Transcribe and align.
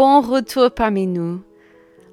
bon 0.00 0.22
retour 0.22 0.70
parmi 0.70 1.06
nous. 1.06 1.42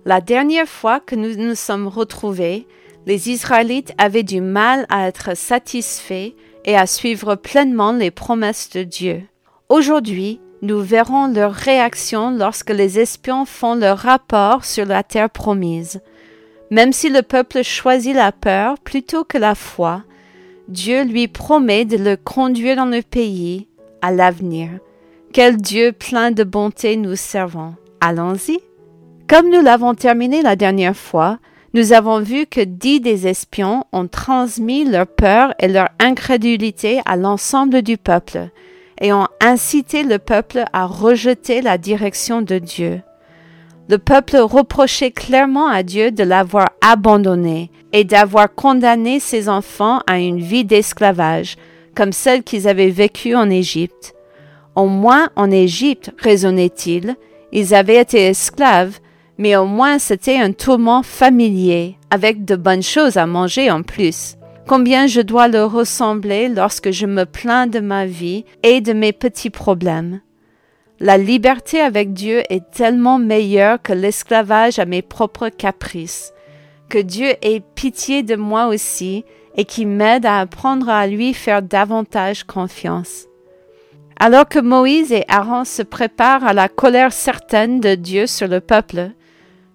La 0.04 0.20
dernière 0.20 0.68
fois 0.68 1.00
que 1.00 1.16
nous 1.16 1.38
nous 1.38 1.56
sommes 1.56 1.88
retrouvés, 1.88 2.68
les 3.06 3.30
Israélites 3.30 3.94
avaient 3.98 4.24
du 4.24 4.42
mal 4.42 4.86
à 4.90 5.08
être 5.08 5.38
satisfaits 5.38 6.34
et 6.66 6.76
à 6.76 6.86
suivre 6.86 7.36
pleinement 7.36 7.94
les 7.94 8.12
promesses 8.12 8.72
de 8.72 8.84
Dieu. 8.84 9.24
Aujourd'hui, 9.70 10.42
nous 10.62 10.82
verrons 10.82 11.28
leur 11.28 11.54
réaction 11.54 12.30
lorsque 12.32 12.72
les 12.72 13.00
espions 13.00 13.46
font 13.46 13.76
leur 13.76 14.00
rapport 14.00 14.66
sur 14.66 14.86
la 14.86 15.02
terre 15.02 15.30
promise. 15.30 16.02
Même 16.70 16.92
si 16.92 17.08
le 17.08 17.22
peuple 17.22 17.64
choisit 17.64 18.14
la 18.14 18.34
peur 18.34 18.78
plutôt 18.80 19.24
que 19.24 19.38
la 19.38 19.56
foi, 19.56 20.04
Dieu 20.68 21.06
lui 21.06 21.30
promet 21.30 21.86
de 21.86 21.96
le 21.96 22.18
conduire 22.18 22.76
dans 22.76 22.86
le 22.86 23.02
pays 23.02 23.70
à 24.02 24.12
l'avenir. 24.12 24.72
Quel 25.34 25.58
Dieu 25.58 25.92
plein 25.92 26.32
de 26.32 26.44
bonté 26.44 26.96
nous 26.96 27.16
servons. 27.16 27.76
Allons-y. 28.02 28.60
Comme 29.28 29.50
nous 29.52 29.62
l'avons 29.62 29.94
terminé 29.94 30.42
la 30.42 30.56
dernière 30.56 30.96
fois, 30.96 31.38
nous 31.74 31.94
avons 31.94 32.22
vu 32.22 32.46
que 32.48 32.62
dix 32.62 33.02
des 33.02 33.28
espions 33.28 33.84
ont 33.92 34.08
transmis 34.08 34.86
leur 34.86 35.06
peur 35.06 35.54
et 35.60 35.68
leur 35.68 35.90
incrédulité 36.00 37.02
à 37.06 37.18
l'ensemble 37.18 37.82
du 37.82 37.98
peuple 37.98 38.50
et 39.00 39.14
ont 39.14 39.28
incité 39.42 40.04
le 40.04 40.18
peuple 40.18 40.64
à 40.74 40.86
rejeter 40.86 41.62
la 41.62 41.78
direction 41.78 42.42
de 42.42 42.58
Dieu. 42.58 43.02
Le 43.90 44.00
peuple 44.00 44.38
reprochait 44.38 45.12
clairement 45.12 45.68
à 45.68 45.84
Dieu 45.84 46.12
de 46.12 46.24
l'avoir 46.24 46.70
abandonné 46.82 47.70
et 47.94 48.06
d'avoir 48.06 48.54
condamné 48.54 49.20
ses 49.20 49.50
enfants 49.50 50.02
à 50.08 50.20
une 50.20 50.40
vie 50.40 50.66
d'esclavage, 50.66 51.58
comme 51.96 52.12
celle 52.12 52.44
qu'ils 52.44 52.68
avaient 52.68 52.90
vécue 52.90 53.36
en 53.36 53.50
Égypte. 53.50 54.17
Au 54.78 54.86
moins 54.86 55.32
en 55.36 55.50
Égypte, 55.50 56.12
raisonnait-il, 56.20 57.16
ils 57.52 57.74
avaient 57.74 58.00
été 58.00 58.28
esclaves, 58.28 59.00
mais 59.40 59.56
au 59.56 59.66
moins 59.66 59.98
c'était 59.98 60.38
un 60.38 60.52
tourment 60.52 61.02
familier, 61.02 61.98
avec 62.12 62.46
de 62.46 62.56
bonnes 62.56 62.84
choses 62.84 63.18
à 63.18 63.26
manger 63.26 63.72
en 63.72 63.82
plus. 63.82 64.36
Combien 64.68 65.08
je 65.08 65.22
dois 65.22 65.48
le 65.48 65.64
ressembler 65.64 66.48
lorsque 66.48 66.92
je 66.92 67.08
me 67.08 67.26
plains 67.26 67.66
de 67.66 67.80
ma 67.80 68.06
vie 68.06 68.46
et 68.62 68.80
de 68.80 68.94
mes 68.94 69.14
petits 69.14 69.50
problèmes. 69.50 70.22
La 71.00 71.18
liberté 71.18 71.80
avec 71.80 72.14
Dieu 72.14 72.44
est 72.52 72.70
tellement 72.70 73.18
meilleure 73.18 73.82
que 73.82 73.94
l'esclavage 73.94 74.78
à 74.78 74.86
mes 74.86 75.02
propres 75.02 75.50
caprices. 75.50 76.34
Que 76.88 77.00
Dieu 77.00 77.30
ait 77.42 77.64
pitié 77.74 78.22
de 78.22 78.36
moi 78.36 78.68
aussi 78.68 79.26
et 79.56 79.66
qui 79.66 79.88
m'aide 79.88 80.28
à 80.28 80.40
apprendre 80.40 80.88
à 80.88 81.08
lui 81.08 81.34
faire 81.34 81.64
davantage 81.64 82.44
confiance. 82.44 83.28
Alors 84.20 84.50
que 84.50 84.60
Moïse 84.60 85.12
et 85.12 85.26
Aaron 85.28 85.64
se 85.64 85.84
préparent 85.84 86.44
à 86.44 86.54
la 86.54 86.70
colère 86.70 87.14
certaine 87.14 87.80
de 87.80 87.94
Dieu 87.94 88.26
sur 88.26 88.48
le 88.48 88.60
peuple, 88.60 89.12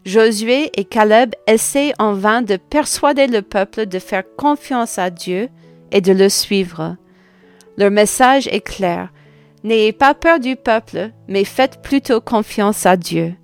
Josué 0.04 0.72
et 0.74 0.84
Caleb 0.84 1.32
essaient 1.46 1.92
en 2.00 2.12
vain 2.12 2.42
de 2.42 2.56
persuader 2.56 3.28
le 3.28 3.42
peuple 3.42 3.86
de 3.86 4.00
faire 4.00 4.24
confiance 4.36 4.98
à 4.98 5.10
Dieu 5.10 5.48
et 5.92 6.00
de 6.00 6.12
le 6.12 6.28
suivre. 6.28 6.96
Leur 7.78 7.92
message 7.92 8.48
est 8.48 8.66
clair. 8.66 9.10
N'ayez 9.62 9.92
pas 9.92 10.14
peur 10.14 10.40
du 10.40 10.56
peuple, 10.56 11.12
mais 11.28 11.44
faites 11.44 11.80
plutôt 11.82 12.20
confiance 12.20 12.84
à 12.84 12.96
Dieu. 12.96 13.34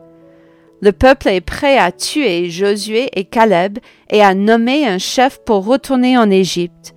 Le 0.80 0.90
peuple 0.90 1.28
est 1.28 1.40
prêt 1.40 1.78
à 1.78 1.92
tuer 1.92 2.50
Josué 2.50 3.08
et 3.14 3.24
Caleb 3.24 3.78
et 4.10 4.22
à 4.22 4.34
nommer 4.34 4.86
un 4.86 4.98
chef 4.98 5.38
pour 5.44 5.64
retourner 5.64 6.18
en 6.18 6.28
Égypte. 6.28 6.94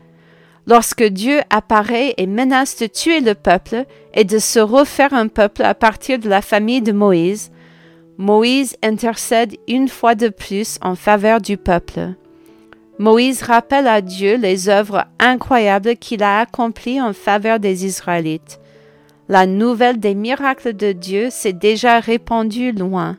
Lorsque 0.72 1.04
Dieu 1.04 1.42
apparaît 1.50 2.14
et 2.16 2.28
menace 2.28 2.78
de 2.78 2.86
tuer 2.86 3.20
le 3.20 3.36
peuple 3.36 3.84
et 4.14 4.24
de 4.24 4.40
se 4.40 4.58
refaire 4.60 5.14
un 5.14 5.28
peuple 5.28 5.64
à 5.64 5.76
partir 5.76 6.18
de 6.18 6.30
la 6.30 6.42
famille 6.42 6.82
de 6.82 6.94
Moïse, 6.94 7.52
Moïse 8.18 8.78
intercède 8.82 9.58
une 9.68 9.90
fois 9.90 10.16
de 10.16 10.30
plus 10.30 10.78
en 10.82 10.96
faveur 10.96 11.42
du 11.42 11.58
peuple. 11.58 12.14
Moïse 13.00 13.42
rappelle 13.44 13.86
à 13.86 14.00
Dieu 14.00 14.38
les 14.38 14.70
œuvres 14.70 15.04
incroyables 15.20 15.98
qu'il 15.98 16.24
a 16.24 16.40
accomplies 16.40 17.02
en 17.02 17.12
faveur 17.12 17.60
des 17.60 17.86
Israélites. 17.86 18.62
La 19.28 19.48
nouvelle 19.48 20.00
des 20.00 20.16
miracles 20.16 20.74
de 20.74 20.94
Dieu 20.94 21.32
s'est 21.32 21.52
déjà 21.52 22.00
répandue 22.00 22.72
loin. 22.72 23.18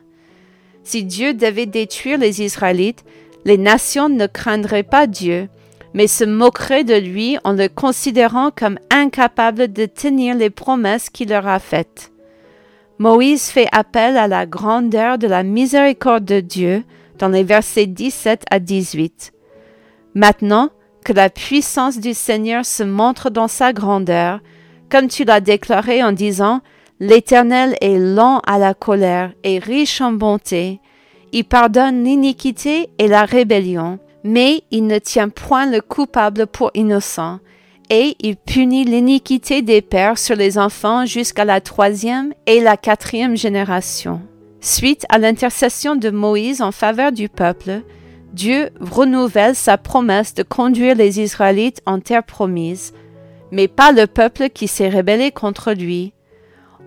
Si 0.83 1.03
Dieu 1.03 1.35
devait 1.35 1.67
détruire 1.67 2.17
les 2.17 2.41
Israélites, 2.41 3.05
les 3.45 3.59
nations 3.59 4.09
ne 4.09 4.25
craindraient 4.25 4.81
pas 4.81 5.05
Dieu, 5.05 5.49
mais 5.93 6.07
se 6.07 6.23
moqueraient 6.23 6.83
de 6.83 6.95
lui 6.95 7.37
en 7.43 7.53
le 7.53 7.67
considérant 7.67 8.51
comme 8.55 8.79
incapable 8.89 9.71
de 9.71 9.85
tenir 9.85 10.35
les 10.35 10.49
promesses 10.49 11.09
qu'il 11.09 11.29
leur 11.29 11.47
a 11.47 11.59
faites. 11.59 12.11
Moïse 12.99 13.49
fait 13.49 13.67
appel 13.71 14.17
à 14.17 14.27
la 14.27 14.45
grandeur 14.45 15.17
de 15.17 15.27
la 15.27 15.43
miséricorde 15.43 16.25
de 16.25 16.39
Dieu 16.39 16.83
dans 17.19 17.29
les 17.29 17.43
versets 17.43 17.87
17 17.87 18.43
à 18.49 18.59
18. 18.59 19.33
Maintenant 20.15 20.69
que 21.03 21.13
la 21.13 21.29
puissance 21.29 21.99
du 21.99 22.13
Seigneur 22.13 22.65
se 22.65 22.83
montre 22.83 23.29
dans 23.29 23.47
sa 23.47 23.73
grandeur, 23.73 24.39
comme 24.89 25.07
tu 25.07 25.23
l'as 25.23 25.41
déclaré 25.41 26.03
en 26.03 26.11
disant, 26.11 26.61
L'Éternel 26.99 27.75
est 27.81 27.97
lent 27.97 28.39
à 28.47 28.57
la 28.59 28.73
colère 28.73 29.33
et 29.43 29.59
riche 29.59 29.99
en 29.99 30.13
bonté. 30.13 30.79
Il 31.33 31.43
pardonne 31.43 32.03
l'iniquité 32.03 32.89
et 32.99 33.07
la 33.07 33.25
rébellion, 33.25 33.99
mais 34.23 34.63
il 34.71 34.87
ne 34.87 34.99
tient 34.99 35.29
point 35.29 35.69
le 35.69 35.81
coupable 35.81 36.47
pour 36.47 36.71
innocent 36.73 37.39
et 37.89 38.15
il 38.21 38.37
punit 38.37 38.85
l'iniquité 38.85 39.61
des 39.61 39.81
pères 39.81 40.17
sur 40.17 40.35
les 40.35 40.57
enfants 40.57 41.05
jusqu'à 41.05 41.45
la 41.45 41.61
troisième 41.61 42.33
et 42.45 42.59
la 42.59 42.77
quatrième 42.77 43.37
génération. 43.37 44.21
Suite 44.61 45.05
à 45.09 45.17
l'intercession 45.17 45.95
de 45.95 46.09
Moïse 46.09 46.61
en 46.61 46.71
faveur 46.71 47.11
du 47.11 47.27
peuple, 47.27 47.81
Dieu 48.31 48.69
renouvelle 48.79 49.55
sa 49.55 49.77
promesse 49.77 50.33
de 50.33 50.43
conduire 50.43 50.95
les 50.95 51.19
Israélites 51.19 51.81
en 51.85 51.99
terre 51.99 52.23
promise, 52.23 52.93
mais 53.51 53.67
pas 53.67 53.91
le 53.91 54.07
peuple 54.07 54.49
qui 54.49 54.67
s'est 54.67 54.89
rebellé 54.89 55.31
contre 55.31 55.73
lui. 55.73 56.13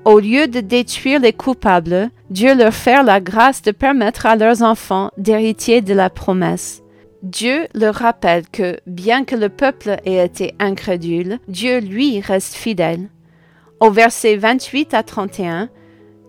Au 0.04 0.18
lieu 0.18 0.48
de 0.48 0.60
détruire 0.60 1.20
les 1.20 1.32
coupables, 1.32 2.10
Dieu 2.30 2.54
leur 2.54 2.72
fait 2.72 3.02
la 3.02 3.20
grâce 3.20 3.62
de 3.62 3.70
permettre 3.70 4.26
à 4.26 4.36
leurs 4.36 4.62
enfants 4.62 5.10
d'héritier 5.18 5.82
de 5.82 5.94
la 5.94 6.10
promesse. 6.10 6.82
Dieu 7.22 7.66
leur 7.74 7.94
rappelle 7.94 8.48
que, 8.48 8.78
bien 8.86 9.24
que 9.24 9.36
le 9.36 9.48
peuple 9.48 9.96
ait 10.04 10.24
été 10.24 10.54
incrédule, 10.58 11.38
Dieu 11.48 11.78
lui 11.78 12.20
reste 12.20 12.54
fidèle. 12.54 13.08
Au 13.80 13.90
verset 13.90 14.36
28 14.36 14.94
à 14.94 15.02
31, 15.02 15.68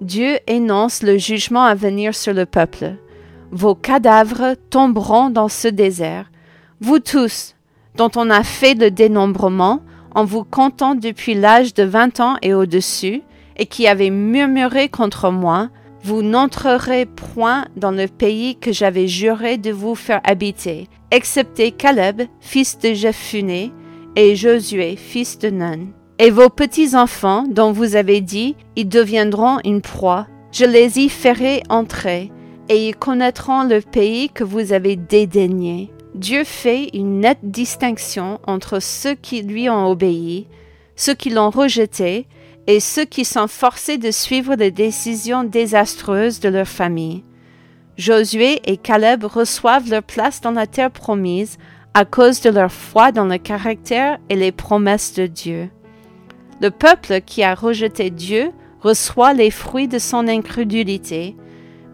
Dieu 0.01 0.37
énonce 0.47 1.03
le 1.03 1.17
jugement 1.17 1.63
à 1.63 1.75
venir 1.75 2.15
sur 2.15 2.33
le 2.33 2.45
peuple. 2.45 2.95
Vos 3.51 3.75
cadavres 3.75 4.55
tomberont 4.69 5.29
dans 5.29 5.49
ce 5.49 5.67
désert, 5.67 6.29
vous 6.81 6.99
tous, 6.99 7.55
dont 7.95 8.11
on 8.15 8.29
a 8.29 8.43
fait 8.43 8.75
le 8.75 8.91
dénombrement, 8.91 9.81
en 10.13 10.25
vous 10.25 10.43
comptant 10.43 10.95
depuis 10.95 11.33
l'âge 11.33 11.73
de 11.73 11.83
vingt 11.83 12.19
ans 12.19 12.37
et 12.41 12.53
au-dessus, 12.53 13.21
et 13.57 13.65
qui 13.65 13.87
avez 13.87 14.09
murmuré 14.09 14.89
contre 14.89 15.31
moi, 15.31 15.69
vous 16.07 16.22
n'entrerez 16.22 17.06
point 17.06 17.66
dans 17.75 17.91
le 17.91 18.07
pays 18.07 18.56
que 18.56 18.72
j'avais 18.72 19.09
juré 19.09 19.57
de 19.57 19.72
vous 19.72 19.94
faire 19.94 20.22
habiter, 20.23 20.88
excepté 21.12 21.73
Caleb, 21.73 22.22
fils 22.40 22.79
de 22.79 22.94
Jephuné, 22.94 23.73
et 24.16 24.34
Josué, 24.38 24.96
fils 24.96 25.38
de 25.38 25.50
Nun. 25.50 25.88
Et 26.17 26.29
vos 26.29 26.47
petits-enfants, 26.47 27.44
dont 27.50 27.73
vous 27.73 27.97
avez 27.97 28.22
dit, 28.22 28.56
ils 28.78 28.88
deviendront 28.88 29.59
une 29.66 29.81
proie, 29.81 30.28
je 30.53 30.63
les 30.63 30.97
y 30.97 31.09
ferai 31.09 31.62
entrer, 31.67 32.31
et 32.69 32.88
ils 32.88 32.96
connaîtront 32.96 33.63
le 33.63 33.81
pays 33.81 34.29
que 34.29 34.46
vous 34.46 34.72
avez 34.72 34.96
dédaigné. 34.96 35.91
Dieu 36.16 36.46
fait 36.46 36.90
une 36.94 37.19
nette 37.19 37.44
distinction 37.44 38.40
entre 38.47 38.81
ceux 38.81 39.16
qui 39.16 39.41
lui 39.41 39.69
ont 39.69 39.88
obéi, 39.88 40.47
ceux 40.96 41.16
qui 41.16 41.31
l'ont 41.31 41.50
rejeté, 41.50 42.28
et 42.67 42.81
ceux 42.81 43.05
qui 43.05 43.25
sont 43.25 43.47
forcés 43.47 43.97
de 43.97 44.11
suivre 44.11 44.55
les 44.55 44.72
décisions 44.72 45.44
désastreuses 45.44 46.41
de 46.41 46.50
leur 46.50 46.67
famille. 46.67 47.23
Josué 47.97 48.61
et 48.66 48.78
Caleb 48.78 49.23
reçoivent 49.23 49.90
leur 49.90 50.03
place 50.03 50.41
dans 50.41 50.52
la 50.52 50.67
terre 50.67 50.91
promise 50.91 51.58
à 51.93 52.05
cause 52.05 52.41
de 52.41 52.49
leur 52.49 52.72
foi 52.72 53.11
dans 53.11 53.25
le 53.25 53.37
caractère 53.37 54.19
et 54.29 54.35
les 54.35 54.52
promesses 54.52 55.14
de 55.14 55.25
Dieu. 55.25 55.69
Le 56.61 56.69
peuple 56.69 57.22
qui 57.22 57.41
a 57.41 57.55
rejeté 57.55 58.09
Dieu 58.09 58.52
reçoit 58.81 59.34
les 59.34 59.49
fruits 59.49 59.87
de 59.87 59.97
son 59.97 60.28
incrédulité, 60.28 61.35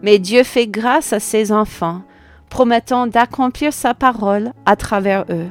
mais 0.02 0.18
Dieu 0.18 0.42
fait 0.42 0.66
grâce 0.66 1.14
à 1.14 1.20
ses 1.20 1.52
enfants, 1.52 2.02
promettant 2.50 3.06
d'accomplir 3.06 3.72
sa 3.72 3.94
parole 3.94 4.52
à 4.66 4.76
travers 4.76 5.24
eux. 5.30 5.48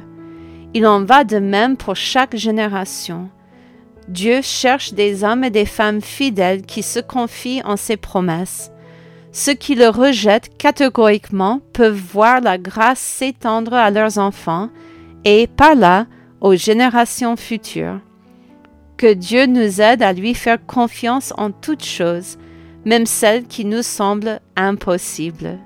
Il 0.74 0.86
en 0.86 1.04
va 1.04 1.24
de 1.24 1.38
même 1.38 1.76
pour 1.76 1.96
chaque 1.96 2.36
génération. 2.36 3.30
Dieu 4.08 4.40
cherche 4.42 4.92
des 4.92 5.24
hommes 5.24 5.44
et 5.44 5.50
des 5.50 5.64
femmes 5.64 6.02
fidèles 6.02 6.62
qui 6.62 6.82
se 6.82 7.00
confient 7.00 7.62
en 7.64 7.76
ses 7.76 7.96
promesses. 7.96 8.70
Ceux 9.32 9.54
qui 9.54 9.74
le 9.74 9.88
rejettent 9.88 10.56
catégoriquement 10.58 11.60
peuvent 11.72 12.00
voir 12.12 12.40
la 12.40 12.58
grâce 12.58 13.00
s'étendre 13.00 13.74
à 13.74 13.90
leurs 13.90 14.18
enfants 14.18 14.68
et, 15.24 15.46
par 15.46 15.74
là, 15.74 16.06
aux 16.40 16.54
générations 16.54 17.36
futures. 17.36 18.00
Que 18.96 19.12
Dieu 19.12 19.46
nous 19.46 19.80
aide 19.80 20.02
à 20.02 20.12
lui 20.12 20.34
faire 20.34 20.64
confiance 20.64 21.32
en 21.36 21.50
toutes 21.50 21.84
choses, 21.84 22.38
même 22.84 23.06
celles 23.06 23.44
qui 23.44 23.64
nous 23.64 23.82
semblent 23.82 24.40
impossibles. 24.54 25.58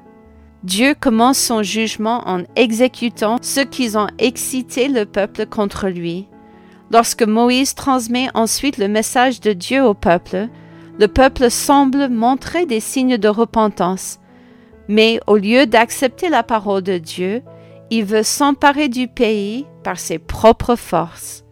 Dieu 0.62 0.94
commence 0.98 1.38
son 1.38 1.62
jugement 1.62 2.26
en 2.26 2.42
exécutant 2.56 3.36
ceux 3.42 3.64
qui 3.64 3.96
ont 3.96 4.08
excité 4.18 4.88
le 4.88 5.04
peuple 5.04 5.46
contre 5.46 5.88
lui. 5.88 6.26
Lorsque 6.90 7.22
Moïse 7.22 7.74
transmet 7.74 8.28
ensuite 8.34 8.78
le 8.78 8.88
message 8.88 9.40
de 9.40 9.52
Dieu 9.52 9.84
au 9.84 9.94
peuple, 9.94 10.48
le 10.98 11.08
peuple 11.08 11.50
semble 11.50 12.08
montrer 12.08 12.66
des 12.66 12.80
signes 12.80 13.18
de 13.18 13.28
repentance, 13.28 14.18
mais 14.88 15.20
au 15.26 15.36
lieu 15.36 15.66
d'accepter 15.66 16.28
la 16.28 16.42
parole 16.42 16.82
de 16.82 16.98
Dieu, 16.98 17.42
il 17.90 18.04
veut 18.04 18.22
s'emparer 18.22 18.88
du 18.88 19.06
pays 19.06 19.66
par 19.84 19.98
ses 19.98 20.18
propres 20.18 20.76
forces. 20.76 21.44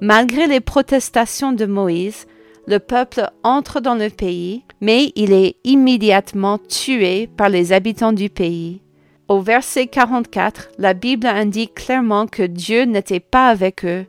Malgré 0.00 0.46
les 0.46 0.60
protestations 0.60 1.52
de 1.52 1.66
Moïse, 1.66 2.26
le 2.66 2.78
peuple 2.78 3.30
entre 3.42 3.80
dans 3.80 3.94
le 3.94 4.08
pays, 4.08 4.64
mais 4.80 5.12
il 5.16 5.32
est 5.32 5.56
immédiatement 5.64 6.58
tué 6.58 7.28
par 7.36 7.48
les 7.48 7.72
habitants 7.72 8.12
du 8.12 8.30
pays. 8.30 8.80
Au 9.28 9.40
verset 9.40 9.86
44, 9.86 10.70
la 10.78 10.94
Bible 10.94 11.26
indique 11.26 11.74
clairement 11.74 12.26
que 12.26 12.42
Dieu 12.42 12.82
n'était 12.82 13.20
pas 13.20 13.48
avec 13.48 13.84
eux, 13.84 14.06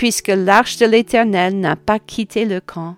puisque 0.00 0.28
l'arche 0.28 0.78
de 0.78 0.86
l'Éternel 0.86 1.60
n'a 1.60 1.76
pas 1.76 1.98
quitté 1.98 2.46
le 2.46 2.62
camp. 2.62 2.96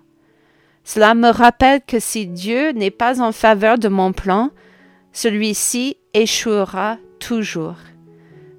Cela 0.85 1.15
me 1.15 1.27
rappelle 1.27 1.81
que 1.85 1.99
si 1.99 2.27
Dieu 2.27 2.71
n'est 2.71 2.91
pas 2.91 3.21
en 3.21 3.33
faveur 3.33 3.77
de 3.77 3.89
mon 3.89 4.13
plan, 4.13 4.51
celui-ci 5.11 5.97
échouera 6.13 6.97
toujours. 7.19 7.75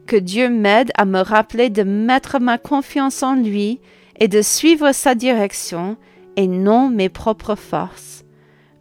Que 0.06 0.16
Dieu 0.16 0.50
m'aide 0.50 0.92
à 0.94 1.06
me 1.06 1.20
rappeler 1.20 1.70
de 1.70 1.84
mettre 1.84 2.38
ma 2.38 2.58
confiance 2.58 3.22
en 3.22 3.34
lui 3.34 3.80
et 4.20 4.28
de 4.28 4.42
suivre 4.42 4.92
sa 4.92 5.14
direction 5.14 5.96
et 6.36 6.46
non 6.46 6.90
mes 6.90 7.08
propres 7.08 7.54
forces. 7.54 8.26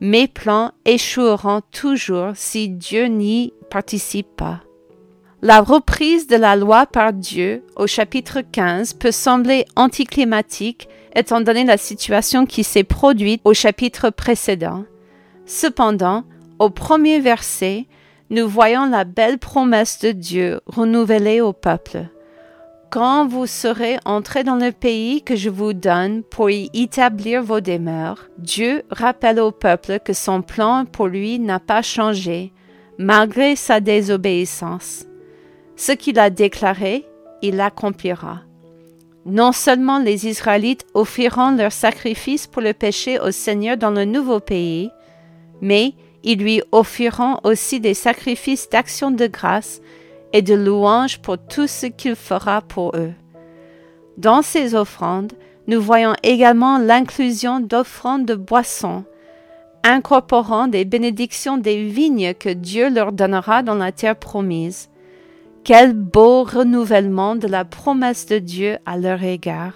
Mes 0.01 0.27
plans 0.27 0.73
échoueront 0.83 1.61
toujours 1.71 2.33
si 2.35 2.67
Dieu 2.67 3.05
n'y 3.05 3.53
participe 3.69 4.35
pas. 4.35 4.59
La 5.45 5.59
reprise 5.59 6.25
de 6.27 6.37
la 6.37 6.55
loi 6.55 6.85
par 6.85 7.11
Dieu 7.11 7.65
au 7.75 7.85
chapitre 7.85 8.39
15 8.39 8.93
peut 8.93 9.11
sembler 9.11 9.65
anticlimatique 9.75 10.87
étant 11.17 11.41
donné 11.41 11.65
la 11.65 11.75
situation 11.75 12.45
qui 12.45 12.63
s'est 12.63 12.85
produite 12.85 13.41
au 13.43 13.53
chapitre 13.53 14.09
précédent. 14.09 14.85
Cependant, 15.45 16.23
au 16.59 16.69
premier 16.69 17.19
verset, 17.19 17.87
nous 18.29 18.47
voyons 18.47 18.85
la 18.85 19.03
belle 19.03 19.37
promesse 19.37 19.99
de 19.99 20.13
Dieu 20.13 20.61
renouvelée 20.65 21.41
au 21.41 21.51
peuple. 21.51 22.05
Quand 22.89 23.27
vous 23.27 23.45
serez 23.45 23.97
entrés 24.05 24.45
dans 24.45 24.55
le 24.55 24.71
pays 24.71 25.23
que 25.23 25.35
je 25.35 25.49
vous 25.49 25.73
donne 25.73 26.23
pour 26.23 26.51
y 26.51 26.69
établir 26.73 27.43
vos 27.43 27.59
demeures, 27.59 28.29
Dieu 28.37 28.83
rappelle 28.89 29.41
au 29.41 29.51
peuple 29.51 29.99
que 29.99 30.13
son 30.13 30.41
plan 30.41 30.85
pour 30.85 31.07
lui 31.07 31.37
n'a 31.37 31.59
pas 31.59 31.81
changé, 31.81 32.53
malgré 32.97 33.57
sa 33.57 33.81
désobéissance. 33.81 35.05
Ce 35.85 35.91
qu'il 35.91 36.17
a 36.17 36.29
déclaré, 36.29 37.05
il 37.41 37.57
l'accomplira. 37.57 38.39
Non 39.25 39.51
seulement 39.51 39.99
les 39.99 40.27
Israélites 40.27 40.85
offriront 40.93 41.51
leur 41.51 41.73
sacrifice 41.73 42.47
pour 42.47 42.61
le 42.61 42.71
péché 42.71 43.19
au 43.19 43.31
Seigneur 43.31 43.75
dans 43.75 43.91
le 43.91 44.05
nouveau 44.05 44.39
pays, 44.39 44.91
mais 45.59 45.91
ils 46.23 46.39
lui 46.39 46.61
offriront 46.71 47.37
aussi 47.43 47.81
des 47.81 47.95
sacrifices 47.95 48.69
d'action 48.69 49.11
de 49.11 49.27
grâce 49.27 49.81
et 50.31 50.41
de 50.41 50.53
louange 50.53 51.19
pour 51.19 51.37
tout 51.37 51.67
ce 51.67 51.87
qu'il 51.87 52.15
fera 52.15 52.61
pour 52.61 52.95
eux. 52.95 53.11
Dans 54.15 54.41
ces 54.41 54.75
offrandes, 54.75 55.33
nous 55.67 55.81
voyons 55.81 56.15
également 56.23 56.77
l'inclusion 56.77 57.59
d'offrandes 57.59 58.25
de 58.25 58.35
boissons, 58.35 59.03
incorporant 59.83 60.69
des 60.69 60.85
bénédictions 60.85 61.57
des 61.57 61.83
vignes 61.83 62.35
que 62.35 62.47
Dieu 62.47 62.89
leur 62.89 63.11
donnera 63.11 63.63
dans 63.63 63.75
la 63.75 63.91
terre 63.91 64.15
promise, 64.15 64.87
quel 65.63 65.93
beau 65.93 66.43
renouvellement 66.43 67.35
de 67.35 67.47
la 67.47 67.63
promesse 67.63 68.25
de 68.25 68.39
Dieu 68.39 68.77
à 68.85 68.97
leur 68.97 69.23
égard. 69.23 69.73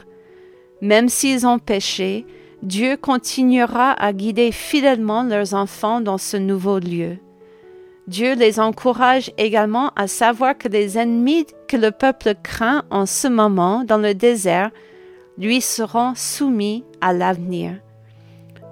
Même 0.81 1.09
s'ils 1.09 1.47
ont 1.47 1.59
péché, 1.59 2.25
Dieu 2.61 2.97
continuera 2.97 3.91
à 3.91 4.13
guider 4.13 4.51
fidèlement 4.51 5.23
leurs 5.23 5.53
enfants 5.53 6.01
dans 6.01 6.17
ce 6.17 6.37
nouveau 6.37 6.79
lieu. 6.79 7.17
Dieu 8.07 8.35
les 8.35 8.59
encourage 8.59 9.31
également 9.37 9.91
à 9.95 10.07
savoir 10.07 10.57
que 10.57 10.67
les 10.67 10.97
ennemis 10.97 11.45
que 11.67 11.77
le 11.77 11.91
peuple 11.91 12.35
craint 12.41 12.83
en 12.89 13.05
ce 13.05 13.27
moment 13.27 13.83
dans 13.83 13.97
le 13.97 14.13
désert 14.13 14.71
lui 15.37 15.61
seront 15.61 16.13
soumis 16.15 16.83
à 17.01 17.13
l'avenir. 17.13 17.75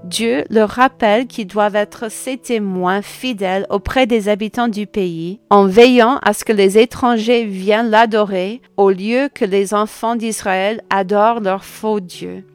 Dieu 0.06 0.44
leur 0.52 0.70
rappelle 0.70 1.26
qu'ils 1.26 1.48
doivent 1.48 1.76
être 1.76 2.12
ses 2.12 2.38
témoins 2.38 3.02
fidèles 3.02 3.66
auprès 3.72 4.06
des 4.06 4.30
habitants 4.30 4.68
du 4.68 4.86
pays, 4.86 5.40
en 5.50 5.66
veillant 5.66 6.20
à 6.22 6.34
ce 6.34 6.46
que 6.46 6.54
les 6.54 6.78
étrangers 6.78 7.46
viennent 7.46 7.90
l'adorer 7.90 8.62
au 8.78 8.92
lieu 8.92 9.30
que 9.34 9.46
les 9.46 9.74
enfants 9.74 10.16
d'Israël 10.16 10.82
adorent 10.92 11.40
leur 11.40 11.66
faux 11.66 12.00
Dieu. 12.02 12.46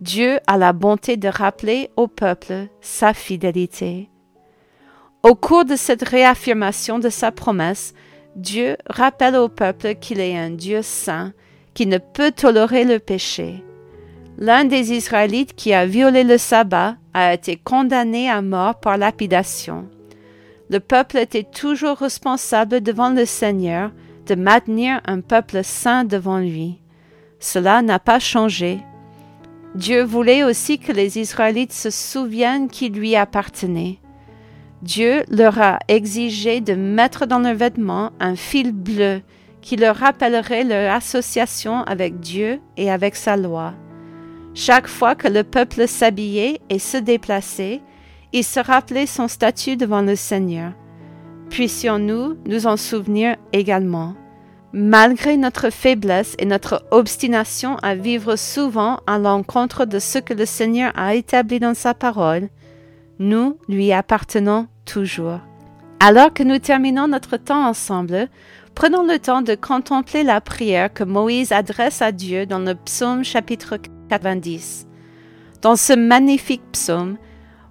Dieu 0.00 0.40
a 0.48 0.58
la 0.58 0.72
bonté 0.72 1.16
de 1.16 1.28
rappeler 1.28 1.90
au 1.96 2.08
peuple 2.08 2.66
sa 2.80 3.14
fidélité. 3.14 4.10
Au 5.22 5.36
cours 5.36 5.64
de 5.64 5.76
cette 5.76 6.02
réaffirmation 6.02 6.98
de 6.98 7.08
sa 7.08 7.30
promesse, 7.30 7.94
Dieu 8.34 8.76
rappelle 8.84 9.36
au 9.36 9.48
peuple 9.48 9.94
qu'il 9.94 10.18
est 10.18 10.36
un 10.36 10.50
Dieu 10.50 10.80
saint, 10.82 11.32
qui 11.72 11.86
ne 11.86 11.98
peut 11.98 12.32
tolérer 12.32 12.84
le 12.84 12.98
péché. 12.98 13.62
L'un 14.38 14.66
des 14.66 14.92
Israélites 14.92 15.54
qui 15.54 15.72
a 15.72 15.86
violé 15.86 16.22
le 16.22 16.36
sabbat 16.36 16.96
a 17.14 17.32
été 17.32 17.56
condamné 17.56 18.28
à 18.28 18.42
mort 18.42 18.78
par 18.80 18.98
lapidation. 18.98 19.88
Le 20.68 20.78
peuple 20.78 21.16
était 21.16 21.44
toujours 21.44 21.96
responsable 21.96 22.82
devant 22.82 23.08
le 23.08 23.24
Seigneur 23.24 23.92
de 24.26 24.34
maintenir 24.34 25.00
un 25.06 25.20
peuple 25.20 25.64
saint 25.64 26.04
devant 26.04 26.38
lui. 26.38 26.80
Cela 27.40 27.80
n'a 27.80 27.98
pas 27.98 28.18
changé. 28.18 28.80
Dieu 29.74 30.02
voulait 30.02 30.44
aussi 30.44 30.78
que 30.78 30.92
les 30.92 31.18
Israélites 31.18 31.72
se 31.72 31.88
souviennent 31.88 32.68
qui 32.68 32.90
lui 32.90 33.16
appartenait. 33.16 34.00
Dieu 34.82 35.22
leur 35.30 35.58
a 35.62 35.78
exigé 35.88 36.60
de 36.60 36.74
mettre 36.74 37.26
dans 37.26 37.38
leurs 37.38 37.54
vêtements 37.54 38.10
un 38.20 38.36
fil 38.36 38.72
bleu 38.72 39.22
qui 39.62 39.76
leur 39.76 39.96
rappellerait 39.96 40.64
leur 40.64 40.94
association 40.94 41.82
avec 41.84 42.20
Dieu 42.20 42.60
et 42.76 42.90
avec 42.90 43.16
sa 43.16 43.36
loi. 43.36 43.72
Chaque 44.58 44.88
fois 44.88 45.14
que 45.14 45.28
le 45.28 45.44
peuple 45.44 45.86
s'habillait 45.86 46.62
et 46.70 46.78
se 46.78 46.96
déplaçait, 46.96 47.82
il 48.32 48.42
se 48.42 48.58
rappelait 48.58 49.04
son 49.04 49.28
statut 49.28 49.76
devant 49.76 50.00
le 50.00 50.16
Seigneur. 50.16 50.72
Puissions-nous 51.50 52.38
nous 52.46 52.66
en 52.66 52.78
souvenir 52.78 53.36
également. 53.52 54.14
Malgré 54.72 55.36
notre 55.36 55.68
faiblesse 55.68 56.36
et 56.38 56.46
notre 56.46 56.86
obstination 56.90 57.76
à 57.82 57.94
vivre 57.94 58.36
souvent 58.36 59.00
à 59.06 59.18
l'encontre 59.18 59.84
de 59.84 59.98
ce 59.98 60.18
que 60.18 60.32
le 60.32 60.46
Seigneur 60.46 60.90
a 60.96 61.14
établi 61.14 61.60
dans 61.60 61.74
sa 61.74 61.92
parole, 61.92 62.48
nous 63.18 63.58
lui 63.68 63.92
appartenons 63.92 64.68
toujours. 64.86 65.40
Alors 66.00 66.32
que 66.32 66.42
nous 66.42 66.58
terminons 66.58 67.08
notre 67.08 67.36
temps 67.36 67.66
ensemble, 67.66 68.30
prenons 68.74 69.06
le 69.06 69.18
temps 69.18 69.42
de 69.42 69.54
contempler 69.54 70.22
la 70.22 70.40
prière 70.40 70.90
que 70.94 71.04
Moïse 71.04 71.52
adresse 71.52 72.00
à 72.00 72.10
Dieu 72.10 72.46
dans 72.46 72.58
le 72.58 72.74
psaume 72.74 73.22
chapitre 73.22 73.76
90. 74.08 74.86
Dans 75.62 75.76
ce 75.76 75.92
magnifique 75.92 76.62
psaume, 76.72 77.16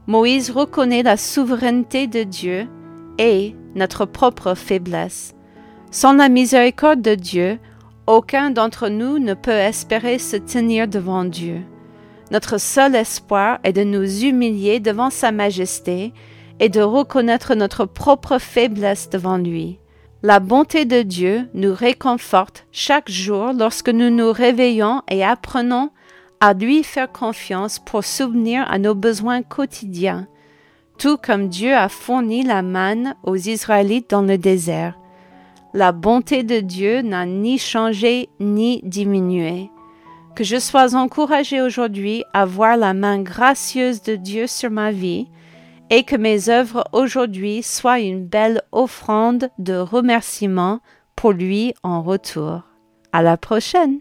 Moïse 0.07 0.51
reconnaît 0.51 1.03
la 1.03 1.17
souveraineté 1.17 2.07
de 2.07 2.23
Dieu 2.23 2.67
et 3.17 3.55
notre 3.75 4.05
propre 4.05 4.53
faiblesse. 4.53 5.33
Sans 5.91 6.13
la 6.13 6.29
miséricorde 6.29 7.01
de 7.01 7.15
Dieu, 7.15 7.59
aucun 8.07 8.51
d'entre 8.51 8.89
nous 8.89 9.17
ne 9.17 9.33
peut 9.33 9.51
espérer 9.51 10.19
se 10.19 10.37
tenir 10.37 10.87
devant 10.87 11.25
Dieu. 11.25 11.61
Notre 12.31 12.59
seul 12.59 12.95
espoir 12.95 13.59
est 13.63 13.73
de 13.73 13.83
nous 13.83 14.23
humilier 14.23 14.79
devant 14.79 15.09
Sa 15.09 15.31
Majesté 15.31 16.13
et 16.59 16.69
de 16.69 16.81
reconnaître 16.81 17.55
notre 17.55 17.85
propre 17.85 18.37
faiblesse 18.39 19.09
devant 19.09 19.37
lui. 19.37 19.79
La 20.23 20.39
bonté 20.39 20.85
de 20.85 21.01
Dieu 21.01 21.47
nous 21.53 21.73
réconforte 21.73 22.65
chaque 22.71 23.11
jour 23.11 23.53
lorsque 23.53 23.89
nous 23.89 24.09
nous 24.09 24.31
réveillons 24.31 25.01
et 25.09 25.23
apprenons 25.23 25.91
à 26.39 26.53
lui 26.53 26.83
faire 26.83 27.11
confiance 27.11 27.79
pour 27.79 28.03
souvenir 28.03 28.69
à 28.69 28.79
nos 28.79 28.95
besoins 28.95 29.41
quotidiens, 29.41 30.27
tout 30.97 31.17
comme 31.17 31.49
Dieu 31.49 31.73
a 31.73 31.89
fourni 31.89 32.43
la 32.43 32.61
manne 32.61 33.15
aux 33.23 33.35
Israélites 33.35 34.09
dans 34.09 34.21
le 34.21 34.37
désert. 34.37 34.97
La 35.73 35.91
bonté 35.91 36.43
de 36.43 36.61
Dieu 36.61 37.01
n'a 37.01 37.25
ni 37.25 37.57
changé 37.57 38.29
ni 38.39 38.81
diminué. 38.83 39.69
Que 40.35 40.43
je 40.43 40.57
sois 40.57 40.95
encouragé 40.95 41.61
aujourd'hui 41.61 42.23
à 42.33 42.45
voir 42.45 42.77
la 42.77 42.93
main 42.93 43.21
gracieuse 43.21 44.01
de 44.01 44.15
Dieu 44.15 44.47
sur 44.47 44.69
ma 44.69 44.91
vie 44.91 45.27
et 45.89 46.03
que 46.03 46.15
mes 46.15 46.49
œuvres 46.49 46.85
aujourd'hui 46.93 47.61
soient 47.61 47.99
une 47.99 48.25
belle 48.25 48.61
offrande 48.71 49.49
de 49.59 49.75
remerciement 49.75 50.79
pour 51.15 51.31
lui 51.31 51.73
en 51.83 52.01
retour. 52.01 52.61
À 53.11 53.21
la 53.21 53.37
prochaine! 53.37 53.99